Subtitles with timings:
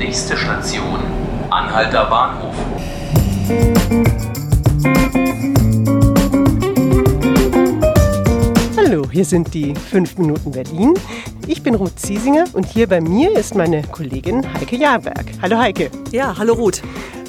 [0.00, 0.98] Nächste Station,
[1.50, 2.54] Anhalter Bahnhof.
[8.78, 10.94] Hallo, hier sind die 5 Minuten Berlin.
[11.46, 15.26] Ich bin Ruth Ziesinger und hier bei mir ist meine Kollegin Heike Jahrberg.
[15.42, 15.90] Hallo Heike.
[16.12, 16.80] Ja, hallo Ruth.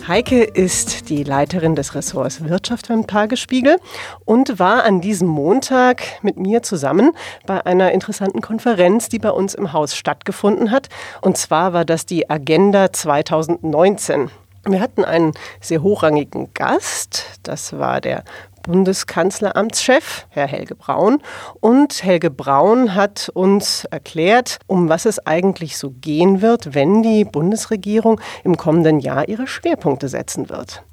[0.08, 3.78] Heike ist die Leiterin des Ressorts Wirtschaft beim Tagesspiegel
[4.26, 7.12] und war an diesem Montag mit mir zusammen
[7.46, 10.90] bei einer interessanten Konferenz, die bei uns im Haus stattgefunden hat.
[11.22, 14.32] Und zwar war das die Agenda 2019.
[14.66, 18.24] Wir hatten einen sehr hochrangigen Gast, das war der
[18.64, 21.22] Bundeskanzleramtschef, Herr Helge Braun.
[21.60, 27.26] Und Helge Braun hat uns erklärt, um was es eigentlich so gehen wird, wenn die
[27.26, 30.84] Bundesregierung im kommenden Jahr ihre Schwerpunkte setzen wird.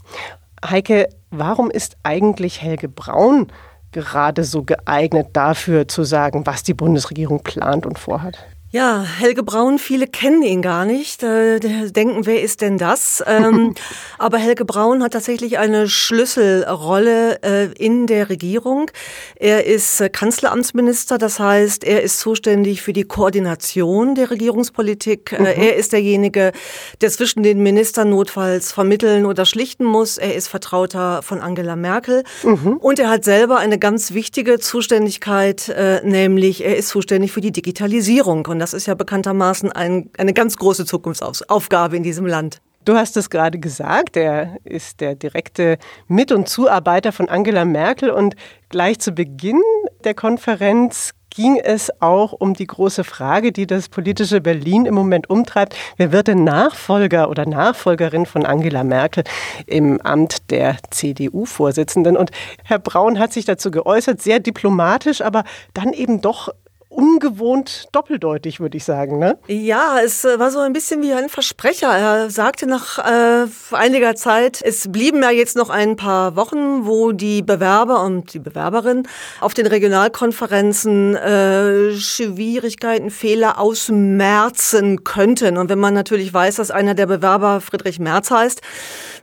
[0.65, 3.49] Heike, warum ist eigentlich Helge Braun
[3.93, 8.39] gerade so geeignet dafür zu sagen, was die Bundesregierung plant und vorhat?
[8.71, 13.25] Ja, Helge Braun, viele kennen ihn gar nicht, äh, denken, wer ist denn das?
[13.27, 13.75] Ähm,
[14.19, 18.91] aber Helge Braun hat tatsächlich eine Schlüsselrolle äh, in der Regierung.
[19.37, 25.33] Er ist äh, Kanzleramtsminister, das heißt, er ist zuständig für die Koordination der Regierungspolitik.
[25.33, 25.47] Äh, mhm.
[25.47, 26.53] Er ist derjenige,
[27.01, 30.19] der zwischen den Ministern notfalls vermitteln oder schlichten muss.
[30.19, 32.23] Er ist Vertrauter von Angela Merkel.
[32.43, 32.77] Mhm.
[32.77, 37.53] Und er hat selber eine ganz wichtige Zuständigkeit, äh, nämlich er ist zuständig für die
[37.53, 38.45] Digitalisierung.
[38.45, 42.61] Und das ist ja bekanntermaßen ein, eine ganz große Zukunftsaufgabe in diesem Land.
[42.85, 48.11] Du hast es gerade gesagt, er ist der direkte Mit- und Zuarbeiter von Angela Merkel
[48.11, 48.35] und
[48.71, 49.61] gleich zu Beginn
[50.05, 55.31] der Konferenz ging es auch um die große Frage, die das politische Berlin im Moment
[55.31, 55.77] umtreibt.
[55.97, 59.25] Wer wird denn Nachfolger oder Nachfolgerin von Angela Merkel
[59.67, 62.17] im Amt der CDU-Vorsitzenden?
[62.17, 62.31] Und
[62.65, 66.49] Herr Braun hat sich dazu geäußert, sehr diplomatisch, aber dann eben doch
[66.89, 69.19] ungewohnt doppeldeutig, würde ich sagen.
[69.19, 69.39] Ne?
[69.47, 71.89] Ja, es äh, war so ein bisschen wie ein Versprecher.
[71.89, 77.13] Er sagte nach äh, einiger Zeit, es blieben ja jetzt noch ein paar Wochen, wo
[77.13, 79.07] die Bewerber und die Bewerberin
[79.41, 85.59] auf den Regionalkonferenzen äh, Schwierigkeiten, Fehler ausmerzen könnten.
[85.59, 88.63] Und wenn man natürlich weiß, dass einer der Bewerber Friedrich Merz heißt,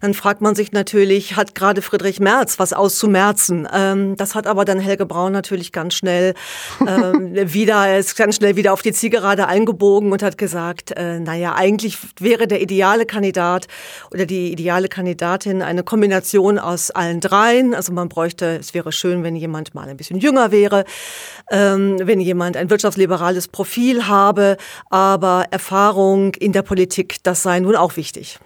[0.01, 3.67] dann fragt man sich natürlich, hat gerade Friedrich Merz was auszumerzen?
[3.73, 6.35] Ähm, das hat aber dann Helge Braun natürlich ganz schnell
[6.87, 11.19] ähm, wieder, er ist ganz schnell wieder auf die Zielgerade eingebogen und hat gesagt, äh,
[11.19, 13.65] naja, eigentlich wäre der ideale Kandidat
[14.11, 17.73] oder die ideale Kandidatin eine Kombination aus allen dreien.
[17.73, 20.85] Also man bräuchte, es wäre schön, wenn jemand mal ein bisschen jünger wäre,
[21.49, 24.57] ähm, wenn jemand ein wirtschaftsliberales Profil habe,
[24.91, 28.37] aber Erfahrung in der Politik, das sei nun auch wichtig.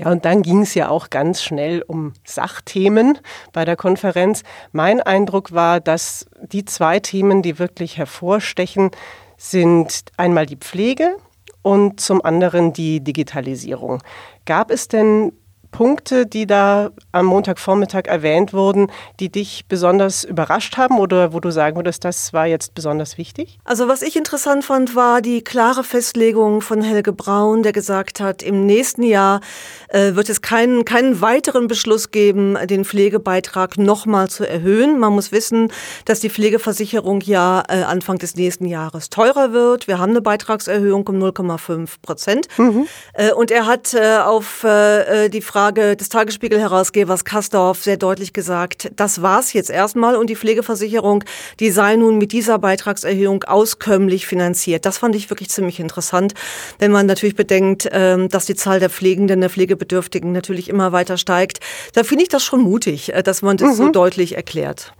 [0.00, 3.18] Ja, und dann ging es ja auch ganz schnell um Sachthemen
[3.52, 4.42] bei der Konferenz.
[4.72, 8.90] Mein Eindruck war, dass die zwei Themen, die wirklich hervorstechen,
[9.36, 11.16] sind einmal die Pflege
[11.60, 14.02] und zum anderen die Digitalisierung.
[14.46, 15.32] Gab es denn
[15.70, 21.50] Punkte, die da am Montagvormittag erwähnt wurden, die dich besonders überrascht haben oder wo du
[21.50, 23.58] sagen würdest, das war jetzt besonders wichtig?
[23.64, 28.42] Also was ich interessant fand, war die klare Festlegung von Helge Braun, der gesagt hat,
[28.42, 29.40] im nächsten Jahr
[29.88, 34.98] äh, wird es keinen, keinen weiteren Beschluss geben, den Pflegebeitrag nochmal zu erhöhen.
[34.98, 35.72] Man muss wissen,
[36.04, 39.86] dass die Pflegeversicherung ja äh, Anfang des nächsten Jahres teurer wird.
[39.86, 42.48] Wir haben eine Beitragserhöhung um 0,5 Prozent.
[42.58, 42.86] Mhm.
[43.14, 48.32] Äh, und er hat äh, auf äh, die Frage Umfrage des Tagesspiegel-Herausgebers Kastorf sehr deutlich
[48.32, 51.22] gesagt, das war's jetzt erstmal und die Pflegeversicherung,
[51.60, 54.86] die sei nun mit dieser Beitragserhöhung auskömmlich finanziert.
[54.86, 56.32] Das fand ich wirklich ziemlich interessant,
[56.78, 61.18] wenn man natürlich bedenkt, ähm, dass die Zahl der Pflegenden, der Pflegebedürftigen natürlich immer weiter
[61.18, 61.60] steigt.
[61.92, 63.74] Da finde ich das schon mutig, äh, dass man das mhm.
[63.74, 64.94] so deutlich erklärt.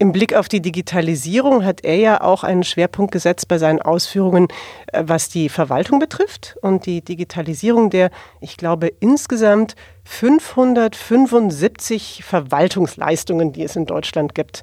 [0.00, 4.48] Im Blick auf die Digitalisierung hat er ja auch einen Schwerpunkt gesetzt bei seinen Ausführungen,
[4.86, 9.74] äh, was die Verwaltung betrifft und die Digitalisierung der, ich glaube, insgesamt
[10.04, 14.62] 575 Verwaltungsleistungen, die es in Deutschland gibt.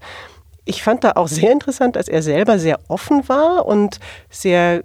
[0.66, 4.00] Ich fand da auch sehr interessant, dass er selber sehr offen war und
[4.32, 4.84] sehr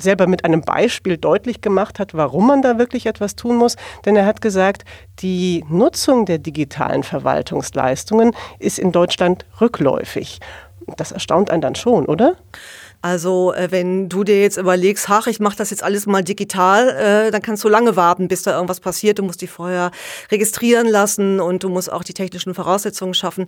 [0.00, 3.76] selber mit einem Beispiel deutlich gemacht hat, warum man da wirklich etwas tun muss.
[4.04, 4.84] Denn er hat gesagt,
[5.20, 10.40] die Nutzung der digitalen Verwaltungsleistungen ist in Deutschland rückläufig.
[10.96, 12.36] Das erstaunt einen dann schon, oder?
[13.02, 16.88] Also äh, wenn du dir jetzt überlegst, ach, ich mache das jetzt alles mal digital,
[16.90, 19.18] äh, dann kannst du lange warten, bis da irgendwas passiert.
[19.18, 19.90] Du musst die vorher
[20.30, 23.46] registrieren lassen und du musst auch die technischen Voraussetzungen schaffen.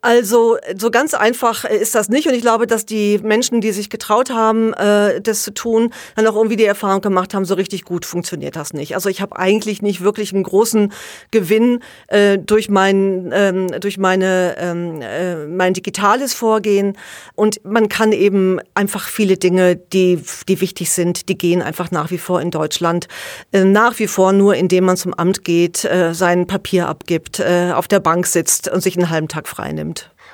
[0.00, 3.90] Also so ganz einfach ist das nicht und ich glaube, dass die Menschen, die sich
[3.90, 7.84] getraut haben, äh, das zu tun, dann auch irgendwie die Erfahrung gemacht haben, so richtig
[7.84, 8.94] gut funktioniert das nicht.
[8.94, 10.92] Also ich habe eigentlich nicht wirklich einen großen
[11.30, 16.96] Gewinn äh, durch mein ähm, durch meine ähm, äh, mein digitales Vorgehen
[17.34, 22.10] und man kann eben einfach viele Dinge, die die wichtig sind, die gehen einfach nach
[22.10, 23.08] wie vor in Deutschland
[23.52, 27.72] äh, nach wie vor nur, indem man zum Amt geht, äh, sein Papier abgibt, äh,
[27.74, 29.87] auf der Bank sitzt und sich einen halben Tag frei nimmt.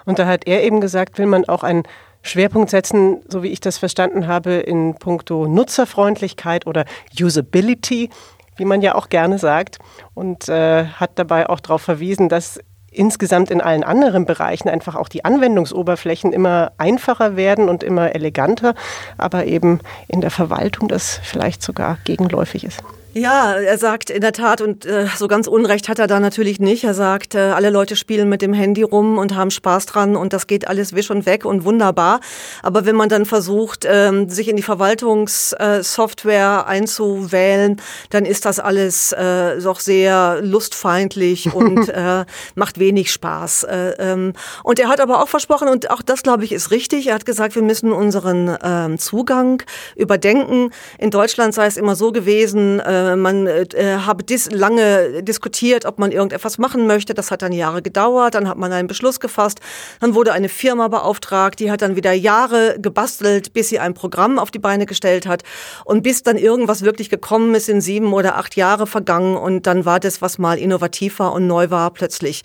[0.05, 1.85] Und da hat er eben gesagt, will man auch einen
[2.23, 6.85] Schwerpunkt setzen, so wie ich das verstanden habe, in puncto Nutzerfreundlichkeit oder
[7.21, 8.11] Usability,
[8.57, 9.79] wie man ja auch gerne sagt.
[10.15, 12.59] Und äh, hat dabei auch darauf verwiesen, dass
[12.91, 18.75] insgesamt in allen anderen Bereichen einfach auch die Anwendungsoberflächen immer einfacher werden und immer eleganter,
[19.19, 22.83] aber eben in der Verwaltung das vielleicht sogar gegenläufig ist.
[23.17, 26.59] Ja, er sagt in der Tat, und äh, so ganz Unrecht hat er da natürlich
[26.59, 26.83] nicht.
[26.83, 30.33] Er sagt, äh, alle Leute spielen mit dem Handy rum und haben Spaß dran und
[30.33, 32.19] das geht alles wisch und weg und wunderbar.
[32.65, 37.81] Aber wenn man dann versucht, ähm, sich in die Verwaltungssoftware äh, einzuwählen,
[38.11, 42.25] dann ist das alles äh, doch sehr lustfeindlich und äh,
[42.57, 43.63] macht wenig Spaß.
[43.63, 44.33] Äh, ähm,
[44.65, 47.27] und er hat aber auch versprochen, und auch das, glaube ich, ist richtig, er hat
[47.27, 49.63] gesagt, wir müssen unseren ähm, Zugang
[49.95, 50.71] überdenken.
[50.99, 53.67] In Deutschland sei es immer so gewesen, äh, äh, man äh,
[54.05, 57.15] habe dis lange diskutiert, ob man irgendetwas machen möchte.
[57.15, 58.35] Das hat dann Jahre gedauert.
[58.35, 59.61] Dann hat man einen Beschluss gefasst.
[60.01, 64.39] Dann wurde eine Firma beauftragt, die hat dann wieder Jahre gebastelt, bis sie ein Programm
[64.39, 65.43] auf die Beine gestellt hat.
[65.85, 69.37] Und bis dann irgendwas wirklich gekommen ist, sind sieben oder acht Jahre vergangen.
[69.37, 72.43] Und dann war das, was mal innovativ war und neu war, plötzlich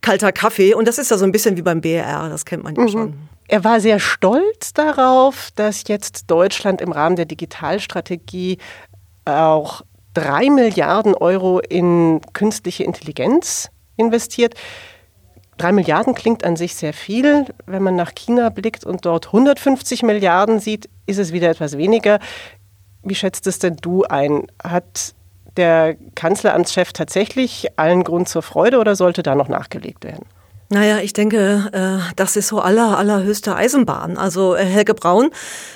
[0.00, 0.74] kalter Kaffee.
[0.74, 2.88] Und das ist ja so ein bisschen wie beim BR, das kennt man ja mhm.
[2.88, 3.14] schon.
[3.48, 8.58] Er war sehr stolz darauf, dass jetzt Deutschland im Rahmen der Digitalstrategie
[9.24, 9.82] auch
[10.14, 14.54] drei Milliarden Euro in künstliche Intelligenz investiert.
[15.56, 17.46] Drei Milliarden klingt an sich sehr viel.
[17.66, 22.18] Wenn man nach China blickt und dort 150 Milliarden sieht, ist es wieder etwas weniger.
[23.02, 24.46] Wie schätzt es denn du ein?
[24.62, 25.14] Hat
[25.56, 30.24] der Kanzleramtschef tatsächlich allen Grund zur Freude oder sollte da noch nachgelegt werden?
[30.72, 34.16] Naja, ich denke, äh, das ist so aller, allerhöchste Eisenbahn.
[34.16, 35.30] Also äh, Helge Braun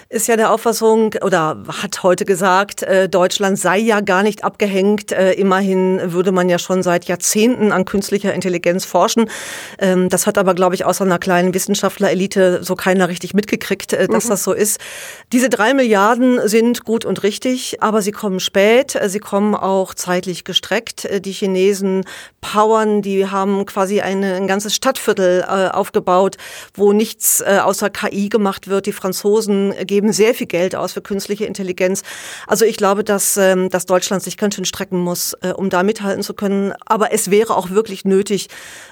[0.08, 5.10] ist ja der Auffassung oder hat heute gesagt, äh, Deutschland sei ja gar nicht abgehängt.
[5.10, 9.28] Immerhin würde man ja schon seit Jahrzehnten an künstlicher Intelligenz forschen.
[9.80, 14.26] Ähm, das hat aber, glaube ich, außer einer kleinen Wissenschaftlerelite so keiner richtig mitgekriegt, dass
[14.26, 14.28] mhm.
[14.28, 14.78] das so ist.
[15.32, 18.96] Diese drei Milliarden sind gut und richtig, aber sie kommen spät.
[19.06, 21.08] Sie kommen auch zeitlich gestreckt.
[21.24, 22.04] Die Chinesen
[22.40, 26.36] powern, die haben quasi eine, ein ganzes Stadtviertel äh, aufgebaut,
[26.74, 28.84] wo nichts äh, außer KI gemacht wird.
[28.84, 32.02] Die Franzosen geben sehr viel Geld aus für künstliche Intelligenz.
[32.46, 35.82] Also ich glaube, dass, ähm, dass Deutschland sich ganz schön strecken muss, äh, um da
[35.82, 36.74] mithalten zu können.
[36.84, 38.48] Aber es wäre auch wirklich nötig,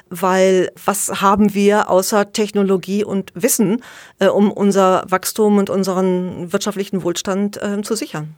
[0.09, 3.83] weil was haben wir außer Technologie und Wissen,
[4.19, 8.35] äh, um unser Wachstum und unseren wirtschaftlichen Wohlstand äh, zu sichern?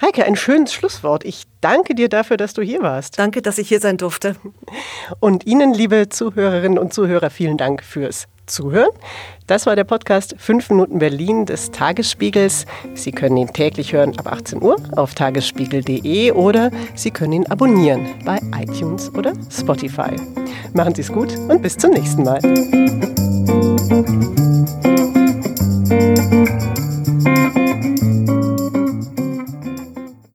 [0.00, 1.24] Heike, ein schönes Schlusswort.
[1.24, 3.18] Ich danke dir dafür, dass du hier warst.
[3.18, 4.36] Danke, dass ich hier sein durfte.
[5.18, 8.90] Und Ihnen, liebe Zuhörerinnen und Zuhörer, vielen Dank fürs Zuhören.
[9.48, 12.66] Das war der Podcast 5 Minuten Berlin des Tagesspiegels.
[12.94, 18.06] Sie können ihn täglich hören ab 18 Uhr auf tagesspiegel.de oder Sie können ihn abonnieren
[18.24, 20.14] bei iTunes oder Spotify.
[20.74, 22.40] Machen Sie es gut und bis zum nächsten Mal.